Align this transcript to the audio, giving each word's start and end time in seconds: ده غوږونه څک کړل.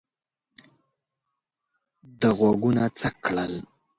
ده 2.19 2.29
غوږونه 2.37 2.83
څک 2.99 3.15
کړل. 3.25 3.53